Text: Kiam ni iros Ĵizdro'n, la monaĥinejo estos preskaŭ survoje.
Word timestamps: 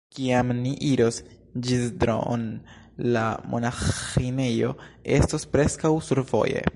Kiam 0.17 0.47
ni 0.61 0.69
iros 0.91 1.19
Ĵizdro'n, 1.67 2.45
la 3.17 3.25
monaĥinejo 3.51 4.73
estos 5.19 5.47
preskaŭ 5.57 5.93
survoje. 6.11 6.69